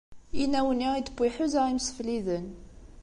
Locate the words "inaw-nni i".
0.43-1.01